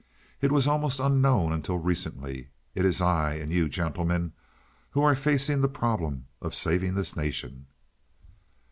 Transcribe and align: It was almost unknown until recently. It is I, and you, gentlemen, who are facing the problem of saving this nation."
It 0.41 0.51
was 0.51 0.65
almost 0.67 0.99
unknown 0.99 1.53
until 1.53 1.77
recently. 1.77 2.49
It 2.73 2.85
is 2.85 3.01
I, 3.03 3.35
and 3.35 3.51
you, 3.51 3.69
gentlemen, 3.69 4.33
who 4.89 5.03
are 5.03 5.13
facing 5.13 5.61
the 5.61 5.69
problem 5.69 6.25
of 6.41 6.55
saving 6.55 6.95
this 6.95 7.15
nation." 7.15 7.67